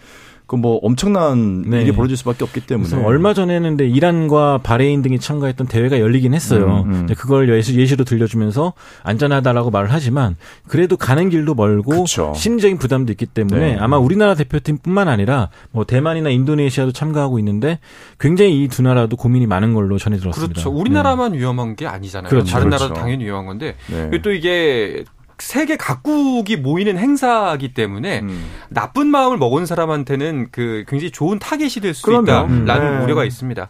[0.46, 1.82] 그 뭐 엄청난 네.
[1.82, 6.84] 일이 벌어질 수밖에 없기 때문에 얼마 전에는 근데 이란과 바레인 등이 참가했던 대회가 열리긴 했어요.
[6.86, 7.06] 음, 음.
[7.16, 10.36] 그걸 예시, 예시 로 들려주면서 안전하다라고 말을 하지만
[10.68, 12.32] 그래도 가는 길도 멀고 그쵸.
[12.34, 13.76] 심리적인 부담도 있기 때문에 네.
[13.78, 17.78] 아마 우리나라 대표팀뿐만 아니라 뭐 대만이나 인도네시아도 참가하고 있는데
[18.20, 20.52] 굉장히 이 두 나라도 고민이 많은 걸로 전해 들었습니다.
[20.52, 20.70] 그렇죠.
[20.70, 22.28] 우리나라만 위험한 게 아니잖아요.
[22.30, 22.52] 그렇죠.
[22.52, 22.84] 다른 그렇죠.
[22.84, 24.08] 나라도 당연히 위험한 건데 네.
[24.10, 25.04] 그리고 또 이게
[25.38, 28.50] 세계 각국이 모이는 행사이기 때문에 음.
[28.68, 32.22] 나쁜 마음을 먹은 사람한테는 그 굉장히 좋은 타겟이 될수 그럼요.
[32.24, 33.04] 있다라는 네.
[33.04, 33.68] 우려가 있습니다.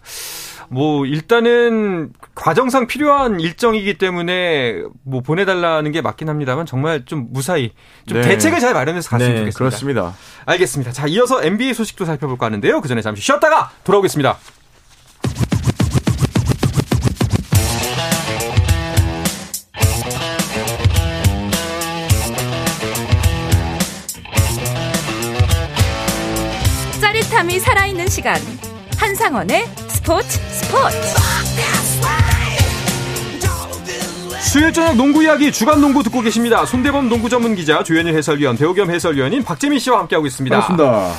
[0.68, 7.72] 뭐 일단은 과정상 필요한 일정이기 때문에 뭐 보내달라는 게 맞긴 합니다만 정말 좀 무사히
[8.06, 8.28] 좀 네.
[8.28, 9.58] 대책을 잘 마련해서 갔으면 네, 좋겠습니다.
[9.58, 10.14] 그렇습니다.
[10.44, 10.92] 알겠습니다.
[10.92, 12.80] 자 이어서 NBA 소식도 살펴볼까 하는데요.
[12.80, 14.38] 그 전에 잠시 쉬었다가 돌아오겠습니다.
[27.46, 28.36] 짜릿함이 살아있는 시간
[28.98, 30.96] 한상원의 스포츠 스포츠
[34.40, 36.64] 수요일 저녁 농구 이야기 주간 농구 듣고 계십니다.
[36.66, 40.58] 손대범 농구 전문 기자 조현일 해설위원 배우 겸 해설위원인 박재민 씨와 함께하고 있습니다.
[40.58, 41.14] 반갑습니다.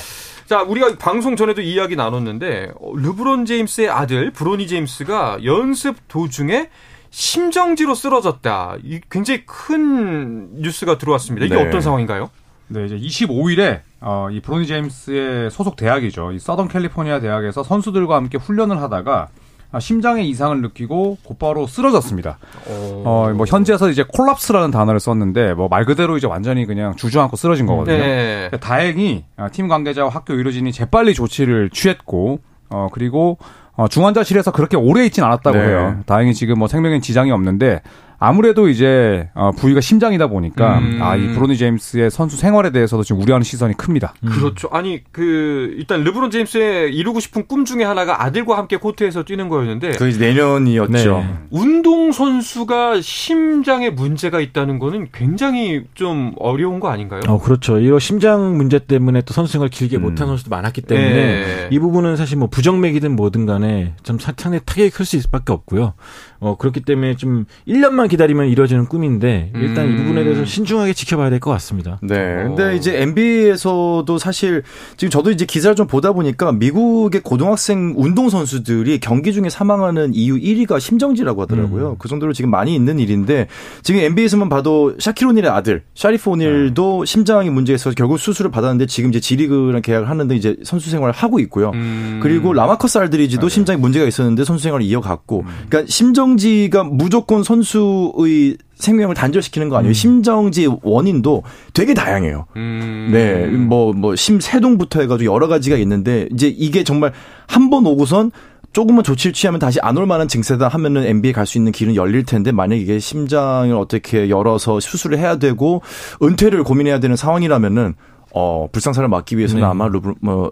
[0.45, 6.69] 자, 우리가 방송 전에도 이 이야기 나눴는데 어, 르브론 제임스의 아들 브로니 제임스가 연습 도중에
[7.09, 8.77] 심정지로 쓰러졌다.
[8.83, 11.45] 이 굉장히 큰 뉴스가 들어왔습니다.
[11.45, 11.67] 이게 네.
[11.67, 12.29] 어떤 상황인가요?
[12.67, 16.31] 네, 이제 25일에 어, 이 브로니 제임스의 소속 대학이죠.
[16.31, 19.27] 이 서던 캘리포니아 대학에서 선수들과 함께 훈련을 하다가
[19.69, 22.37] 아, 심장에 이상을 느끼고 곧바로 쓰러졌습니다.
[22.69, 27.65] 어, 뭐 현지에서 이제 콜lap스라는 단어를 썼는데 뭐 말 그대로 이제 완전히 그냥 주저앉고 쓰러진
[27.65, 27.97] 거거든요.
[27.97, 28.49] 네.
[28.61, 33.37] 다행히 아, 팀 관계자와 학교 의료진이 재빨리 조치를 취했고 어 그리고
[33.73, 35.63] 어, 중환자실에서 그렇게 오래 있진 않았다고 네.
[35.67, 35.99] 해요.
[36.05, 37.81] 다행히 지금 뭐 생명엔 지장이 없는데
[38.19, 40.99] 아무래도 이제 어, 부위가 심장이다 보니까 음.
[41.01, 44.13] 아이 브로니 제임스의 선수 생활에 대해서도 지금 우려하는 시선이 큽니다.
[44.25, 44.69] 그렇죠.
[44.71, 49.91] 아니 그 일단 르브론 제임스의 이루고 싶은 꿈 중에 하나가 아들과 함께 코트에서 뛰는 거였는데
[49.91, 51.17] 그 이제 내년이었죠.
[51.17, 51.33] 네.
[51.51, 57.21] 운동 선수가 심장에 문제가 있다는 거는 굉장히 좀 어려운 거 아닌가요?
[57.27, 57.79] 어, 그렇죠.
[57.79, 60.01] 이런 심장 문제 때문에 또 선수 생활 길게 음.
[60.03, 61.67] 못한 선수도 많았기 때문에 네.
[61.71, 65.53] 이 부분은 사실 뭐 부정맥이든 뭐든 간에 좀 사- 상당히 타격이 클 수 있을 수밖에
[65.53, 65.93] 없고요.
[66.39, 69.97] 어, 그렇기 때문에 좀 1년만 기다리면 이루어지는 꿈인데 일단 이 음.
[69.97, 71.99] 부분에 대해서 신중하게 지켜봐야 될 것 같습니다.
[72.01, 72.15] 네.
[72.43, 72.47] 어.
[72.55, 74.63] 근데 이제 NBA에서도 사실
[74.97, 80.35] 지금 저도 이제 기사를 좀 보다 보니까 미국의 고등학생 운동 선수들이 경기 중에 사망하는 이유
[80.37, 81.95] 1위가 심정지라고 하더라고요.
[81.99, 83.47] 그 정도로 지금 많이 있는 일인데
[83.83, 89.09] 지금 NBA에서만 봐도 샤킬 오닐의 아들 샤리프 오닐도 심장이 문제 있어서 결국 수술을 받았는데 지금
[89.09, 91.71] 이제 G리그랑 계약을 하는데 이제 선수 생활을 하고 있고요.
[91.73, 92.19] 음.
[92.21, 99.15] 그리고 라마커스 알드리지도 심장에 문제가 있었는데 선수 생활을 이어갔고, 그러니까 심정지가 무조건 선수 의 생명을
[99.15, 99.93] 단절시키는 거 아니에요.
[99.93, 102.45] 심정지 원인도 되게 다양해요.
[102.55, 103.09] 음.
[103.11, 107.11] 네, 뭐, 뭐, 심세동부터 해가지고 여러 가지가 있는데, 이제 이게 정말
[107.47, 108.31] 한 번 오고선
[108.73, 112.51] 조금만 조치를 취하면 다시 안 올 만한 증세다 하면은 NBA 갈수 있는 길은 열릴 텐데,
[112.51, 115.81] 만약에 이게 심장을 어떻게 열어서 수술을 해야 되고,
[116.21, 117.95] 은퇴를 고민해야 되는 상황이라면은,
[118.35, 119.67] 어, 불상사를 막기 위해서는 네.
[119.67, 120.51] 아마 루브, 뭐,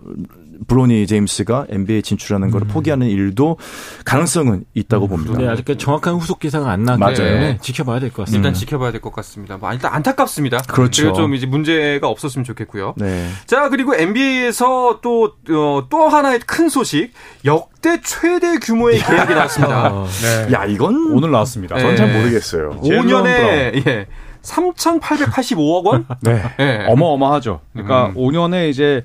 [0.68, 3.58] 브로니 제임스가 NBA 진출하는 걸 포기하는 일도
[4.06, 5.38] 가능성은 있다고 봅니다.
[5.38, 7.16] 네, 아직까지 정확한 후속 기사가 안 나왔기 맞아요.
[7.16, 8.38] 때문에 지켜봐야 될 것 같습니다.
[8.50, 9.58] 일단 지켜봐야 될 것 같습니다.
[9.58, 10.58] 뭐 일단 안타깝습니다.
[10.68, 11.04] 그렇죠.
[11.04, 12.94] 그리고 좀 이제 문제가 없었으면 좋겠고요.
[12.98, 13.30] 네.
[13.46, 17.12] 자, 그리고 NBA에서 또, 어, 또 하나의 큰 소식.
[17.46, 19.94] 역대 최대 규모의 계약이 나왔습니다.
[19.94, 20.08] 어,
[20.48, 20.54] 네.
[20.54, 21.76] 야, 이건 오늘 나왔습니다.
[21.76, 21.82] 네.
[21.82, 22.80] 전잘 모르겠어요.
[22.84, 24.08] 제일런 5년에, 예.
[24.42, 26.06] 3,885억 원?
[26.22, 26.42] 네.
[26.60, 26.86] 예.
[26.90, 27.62] 어마어마하죠.
[27.74, 28.14] 그러니까 음.
[28.16, 29.04] 5년에 이제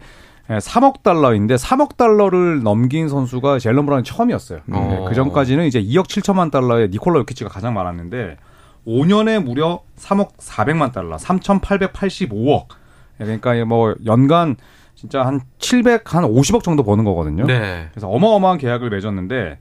[0.59, 4.61] 3억 달러인데 3억 달러를 넘긴 선수가 젤런 브라운이 처음이었어요.
[4.73, 5.07] 어.
[5.09, 8.37] 그 전까지는 이제 2억 7천만 달러의 니콜라 요키치가 가장 많았는데
[8.87, 12.67] 5년에 무려 3억 400만 달러, 3,885억.
[13.19, 14.57] 그러니까 뭐 연간
[14.95, 17.47] 진짜 한 700, 한 50억 정도 버는 거거든요.
[17.47, 17.89] 네.
[17.93, 19.59] 그래서 어마어마한 계약을 맺었는데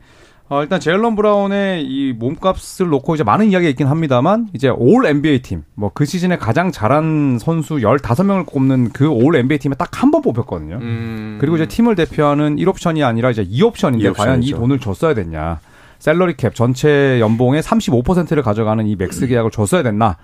[0.51, 5.43] 어, 일단 제일런 브라운의 이 몸값을 놓고 이제 많은 이야기가 있긴 합니다만 이제 올 NBA
[5.43, 10.09] 팀, 뭐 그 시즌에 가장 잘한 선수 15명을 꼽는 그 올 NBA 팀에 딱 한
[10.12, 10.79] 번 뽑혔거든요.
[10.81, 11.38] 음.
[11.39, 14.15] 그리고 이제 팀을 대표하는 1옵션이 아니라 이제 2옵션인데 2옵션이죠.
[14.15, 15.59] 과연 이 돈을 줬어야 됐냐.
[15.99, 20.17] salary cap 전체 연봉의 35%를 가져가는 이 max 계약을 줬어야 됐나.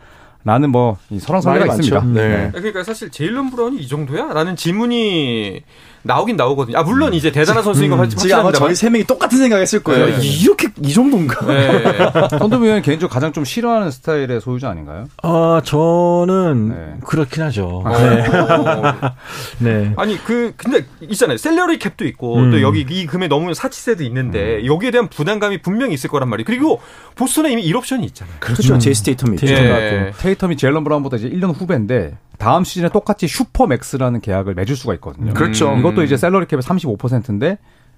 [0.43, 2.01] 라는 뭐, 이 설왕설래가 말이 있습니다.
[2.05, 2.19] 많죠.
[2.21, 2.49] 네.
[2.53, 4.31] 그러니까 사실 제일런 브라운이 이 정도야?
[4.31, 5.61] 라는 질문이
[6.05, 6.77] 나오긴 나오거든요.
[6.77, 8.51] 아, 물론 이제 대단한 선수인 건 확- 지금 아마.
[8.51, 10.05] 저희 세 명이 똑같은 생각했을 거예요.
[10.05, 10.25] 네.
[10.43, 11.43] 이렇게 이 정도인가?
[11.47, 11.83] 네.
[12.37, 15.07] 손도위원 개인적으로 가장 좀 싫어하는 스타일의 소유자 아닌가요?
[15.23, 16.93] 아, 저는 네.
[17.05, 17.83] 그렇긴 하죠.
[17.85, 17.91] 어.
[19.59, 19.93] 네.
[19.97, 22.51] 아니 그 근데 있잖아요 셀러리 cap도 있고 음.
[22.51, 24.65] 또 여기 이 금액 너무 사치세도 있는데 음.
[24.67, 26.45] 여기에 대한 부담감이 분명히 있을 거란 말이에요.
[26.45, 26.79] 그리고
[27.15, 28.35] 보스턴에 이미 1옵션이 있잖아요.
[28.39, 28.77] 그렇죠.
[28.77, 29.47] 제이슨 테이텀이 있죠.
[29.47, 30.11] 제이 예.
[30.19, 35.33] 테이텀이 제일런 브라운보다 이제 1년 후배인데 다음 시즌에 똑같이 supermax라는 계약을 맺을 수가 있거든요.
[35.33, 35.73] 그렇죠.
[35.73, 35.79] 음.
[35.79, 37.57] 이것도 이제 salary cap의 35%인데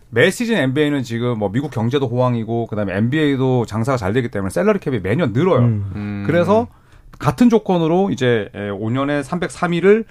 [0.10, 4.80] 매 시즌 NBA는 지금 뭐 미국 경제도 호황이고 그다음에 NBA도 장사가 잘 되기 때문에 salary
[4.80, 5.60] cap이 매년 늘어요.
[5.60, 5.91] 음.
[5.95, 6.23] 음.
[6.26, 6.67] 그래서
[7.19, 10.06] 같은 조건으로 이제 5년에 303 mil을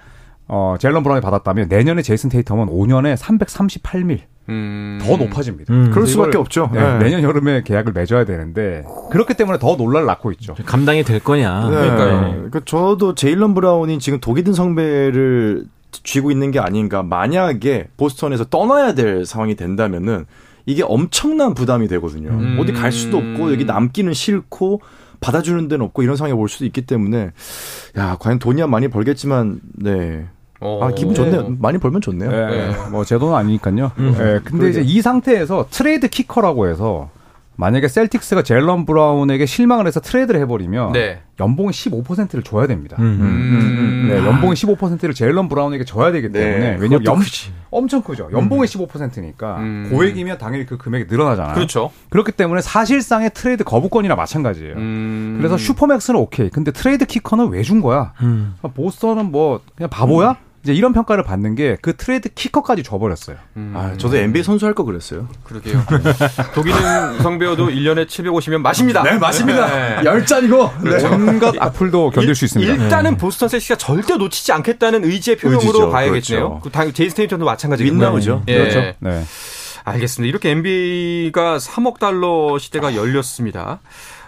[0.48, 4.98] 어, 젤런 브라운이 받았다면 내년에 제이슨 테이텀은 5년에 338 mil 음.
[5.02, 5.72] 더 높아집니다.
[5.74, 5.90] 음.
[5.90, 6.70] 그럴 수밖에 없죠.
[6.72, 6.98] 네, 네.
[6.98, 10.54] 내년 여름에 계약을 맺어야 되는데 그렇기 때문에 더 논란을 낳고 있죠.
[10.64, 11.68] 감당이 될 거냐.
[11.68, 11.76] 네.
[11.76, 12.48] 그러니까요.
[12.50, 17.02] 그 저도 제일런 브라운이 지금 독이 든 성배를 쥐고 있는 게 아닌가.
[17.02, 20.26] 만약에 보스턴에서 떠나야 될 상황이 된다면은
[20.64, 22.30] 이게 엄청난 부담이 되거든요.
[22.30, 22.58] 음.
[22.60, 24.80] 어디 갈 수도 없고 여기 남기는 싫고
[25.20, 27.30] 받아주는 데는 없고 이런 상황이 올 수도 있기 때문에
[27.96, 30.26] 야 과연 돈이야 많이 벌겠지만 네.
[30.60, 30.80] 어.
[30.82, 31.56] 아 기분 좋네요.
[31.58, 32.30] 많이 벌면 좋네요.
[32.32, 33.92] 예, 뭐제 돈은 아니니까요.
[33.98, 34.14] 음.
[34.18, 37.10] 예, 근데 이제 이 상태에서 trade kicker라고 해서
[37.58, 41.20] 만약에 셀틱스가 젤런 브라운에게 실망을 해서 트레이드를 해버리면 네.
[41.40, 42.96] 연봉의 15%를 줘야 됩니다.
[42.98, 43.04] 음.
[43.20, 44.08] 음.
[44.10, 47.52] 네, 연봉의 15%를 제일런 브라운에게 줘야 되기 때문에 네, 왜냐면 크지.
[47.70, 48.28] 엄청 크죠.
[48.30, 49.88] 연봉의 15%니까 음.
[49.90, 51.54] 고액이면 당연히 그 금액이 늘어나잖아요.
[51.54, 51.90] 그렇죠.
[52.10, 54.74] 그렇기 때문에 사실상의 트레이드 거부권이나 마찬가지예요.
[54.76, 55.36] 음.
[55.38, 56.50] 그래서 supermax는 오케이.
[56.50, 58.12] 근데 trade kicker는 왜 준 거야?
[58.20, 58.54] 음.
[58.74, 60.36] 보스턴은 뭐 그냥 바보야?
[60.66, 63.36] 이제 이런 평가를 받는 게 그 trade kicker까지 줘버렸어요.
[63.74, 65.28] 아, 저도 NBA 선수 할 거 그랬어요.
[65.44, 65.80] 그러게요.
[66.54, 69.02] 독일은 성배우도 1년에 750면 마십니다.
[69.04, 69.66] 네, 맞습니다.
[69.68, 70.04] 네.
[70.04, 70.70] 열 잔이고.
[70.82, 71.04] 네.
[71.06, 72.72] 온갖 악플도 견딜 수 있습니다.
[72.74, 75.90] 일단은 보스턴 셀틱스가 절대 놓치지 않겠다는 의지의 표명으로 의지죠.
[75.90, 76.20] 봐야겠네요.
[76.48, 76.60] 그렇죠.
[76.64, 78.06] 그 당- 제이슨 테이텀도 마찬가지겠네요.
[78.08, 78.42] win-now죠.
[78.48, 78.58] 예.
[78.58, 78.80] 그렇죠.
[78.98, 79.22] 네.
[79.84, 80.28] 알겠습니다.
[80.28, 83.78] 이렇게 NBA가 3억 달러 시대가 열렸습니다.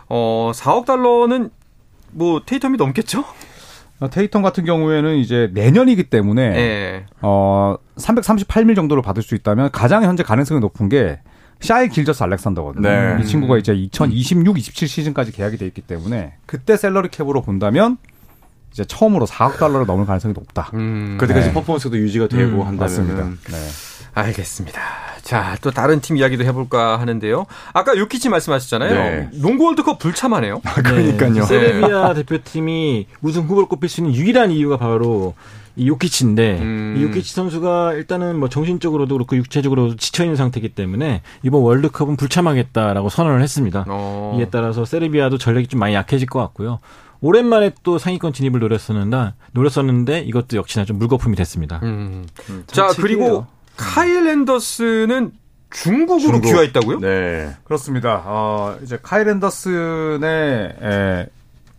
[0.08, 1.50] 어, 4억 달러는
[2.12, 3.24] 뭐 테이텀이 넘겠죠?
[4.00, 7.06] 어, 테이텀 같은 경우에는 이제 내년이기 때문에 예.
[7.20, 11.18] 어 338 mil 정도를 받을 수 있다면 가장 현재 가능성이 높은 게
[11.60, 12.88] 샤이 길저스 알렉산더거든요.
[12.88, 13.16] 네.
[13.20, 17.98] 이 친구가 이제 2026, 27 시즌까지 계약이 돼 있기 때문에 그때 salary cap으로 본다면
[18.72, 20.70] 이제 처음으로 4억 달러를 넘을 가능성이 높다.
[20.74, 21.54] 음, 그때까지 네.
[21.54, 23.24] 퍼포먼스도 유지가 되고 음, 한다면 맞습니다.
[23.24, 23.56] 네.
[24.14, 24.80] 알겠습니다.
[25.28, 27.44] 자, 또 다른 팀 이야기도 해볼까 하는데요.
[27.74, 28.94] 아까 요키치 말씀하셨잖아요.
[28.94, 29.28] 네.
[29.34, 30.60] 농구 월드컵 불참하네요.
[30.60, 31.34] 그러니까요.
[31.34, 35.34] 네, 세르비아 대표팀이 우승 후보를 꼽힐 수 있는 유일한 이유가 바로
[35.76, 36.94] 이 요키치인데 음.
[36.96, 43.10] 이 요키치 선수가 일단은 뭐 정신적으로도 그렇고 육체적으로도 지쳐 있는 상태이기 때문에 이번 월드컵은 불참하겠다라고
[43.10, 43.84] 선언을 했습니다.
[43.86, 44.34] 어.
[44.38, 46.78] 이에 따라서 세르비아도 전력이 좀 많이 약해질 것 같고요.
[47.20, 51.80] 오랜만에 또 상위권 진입을 노렸었는데 노렸었는데 이것도 역시나 좀 물거품이 됐습니다.
[51.82, 52.24] 음.
[52.66, 52.94] 참 자.
[52.98, 53.46] 그리고
[53.78, 55.30] 카일 앤더슨은
[55.70, 56.42] 중국으로 중국.
[56.48, 57.00] 귀화했다고요?
[57.00, 57.50] 네.
[57.64, 58.22] 그렇습니다.
[58.24, 61.26] 어, 이제 카일 앤더슨의 에,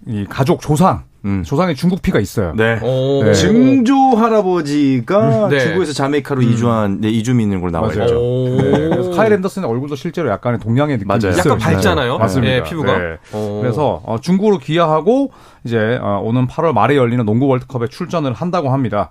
[0.07, 1.43] 이 가족 조상, 음.
[1.43, 2.53] 조상의 중국 피가 있어요.
[2.55, 2.79] 네.
[2.81, 3.23] 오.
[3.23, 3.33] 네.
[3.33, 5.59] 증조 할아버지가 네.
[5.59, 7.89] 중국에서 자메이카로 이주한 네, 이주민인 걸로 나와.
[7.89, 8.15] 있죠.
[8.15, 8.61] 오.
[8.61, 11.31] 네, 그래서 카일 앤더슨의 얼굴도 실제로 약간의 동양의 느낌이 맞아요.
[11.31, 11.53] 있어요.
[11.53, 12.17] 약간 밝잖아요.
[12.19, 12.53] 맞습니다.
[12.53, 12.97] 예, 피부가.
[12.97, 13.17] 네.
[13.33, 13.59] 오.
[13.61, 15.31] 그래서 어, 중국으로 귀화하고
[15.65, 19.09] 이제 어, 오는 8월 말에 열리는 농구 월드컵에 출전을 한다고 합니다.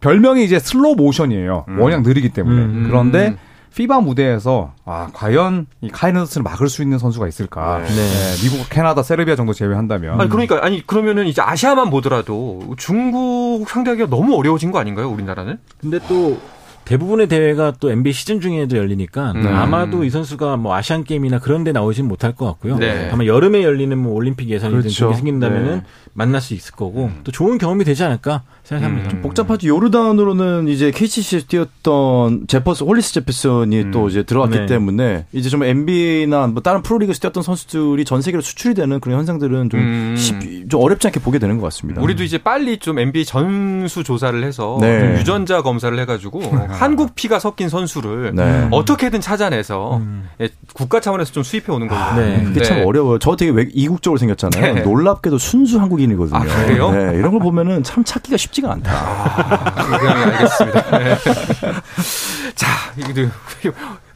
[0.00, 1.66] 별명이 이제 슬로우 모션이에요.
[1.78, 2.62] 워낙 느리기 때문에.
[2.62, 2.84] 음.
[2.88, 3.36] 그런데
[3.76, 7.80] FIBA 무대에서 아 과연 이 앤더슨을 막을 수 있는 선수가 있을까?
[7.80, 7.88] 네.
[7.88, 14.08] 네, 미국, 캐나다, 세르비아 정도 제외한다면 아니 그러니까 아니 그러면은 이제 아시아만 보더라도 중국 상대하기가
[14.08, 15.58] 너무 어려워진 거 아닌가요, 우리나라는?
[15.78, 16.40] 근데 또
[16.86, 19.46] 대부분의 대회가 또 NBA 시즌 중에도 열리니까 음.
[19.46, 22.78] 아마도 이 선수가 뭐 아시안 게임이나 그런 데 나오진 못할 것 같고요.
[22.78, 23.08] 네.
[23.10, 24.96] 다만 여름에 열리는 뭐 올림픽 예선이든 그렇죠.
[24.96, 25.82] 그런 게 생긴다면은 네.
[26.14, 29.10] 만날 수 있을 거고 또 좋은 경험이 되지 않을까 생각합니다.
[29.16, 29.22] 음.
[29.22, 29.68] 복잡하죠.
[29.68, 33.90] 요르단으로는 이제 KCC에서 뛰었던 제퍼슨, 홀리스 제퍼슨이 음.
[33.92, 34.66] 또 이제 들어왔기 네.
[34.66, 39.70] 때문에 이제 좀 NBA나 뭐 다른 프로리그에서 뛰었던 선수들이 전 세계로 수출이 되는 그런 현상들은
[39.70, 40.14] 좀, 음.
[40.18, 42.02] 쉽- 좀 어렵지 않게 보게 되는 것 같습니다.
[42.02, 44.98] 우리도 이제 빨리 좀 NBA 전수 조사를 해서 네.
[45.00, 48.68] 좀 유전자 검사를 해가지고 한국 피가 섞인 선수를 네.
[48.72, 50.00] 어떻게든 찾아내서
[50.40, 52.00] 예, 국가 차원에서 좀 수입해 오는 거죠.
[52.20, 52.42] 네.
[52.44, 53.18] 그게 참 어려워요.
[53.20, 54.74] 저 되게 외- 이국적으로 생겼잖아요.
[54.74, 54.80] 네.
[54.82, 56.36] 놀랍게도 순수 한국인이거든요.
[56.36, 56.90] 아, 그래요?
[56.90, 59.74] 네, 이런 걸 보면은 참 찾기가 쉽지 가 않다.
[59.90, 60.98] 굉장히 알겠습니다.
[60.98, 61.16] 네.
[62.54, 62.66] 자,
[62.96, 63.28] 이거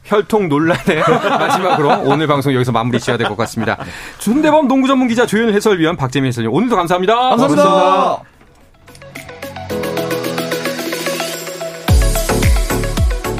[0.03, 1.03] 혈통 논란의
[1.39, 3.77] 마지막으로 오늘 방송 여기서 마무리 지어야 될 것 같습니다.
[4.19, 7.15] 준대범 농구 전문 기자 조현일 해설위원 박재민 해설위원 오늘도 감사합니다.
[7.15, 8.23] 감사합니다.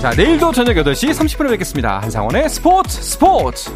[0.02, 2.00] 자, 내일도 저녁 8시 30분에 뵙겠습니다.
[2.00, 3.70] 한상원의 스포츠 스포츠.